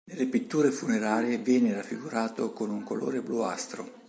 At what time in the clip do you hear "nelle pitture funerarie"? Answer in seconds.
0.09-1.37